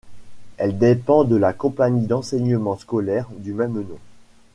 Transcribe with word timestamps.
Elle 0.57 0.79
dépend 0.79 1.25
de 1.25 1.35
la 1.35 1.53
compagnie 1.53 2.07
d'enseignement 2.07 2.75
scolaire 2.75 3.29
du 3.37 3.53
même 3.53 3.73
nom. 3.81 3.99